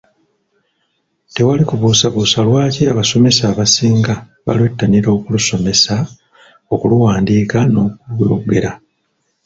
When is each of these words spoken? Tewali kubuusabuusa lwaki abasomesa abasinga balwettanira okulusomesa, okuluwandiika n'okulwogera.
Tewali 1.33 1.63
kubuusabuusa 1.69 2.39
lwaki 2.47 2.81
abasomesa 2.91 3.43
abasinga 3.51 4.13
balwettanira 4.45 5.07
okulusomesa, 5.17 5.95
okuluwandiika 6.73 7.57
n'okulwogera. 7.71 8.71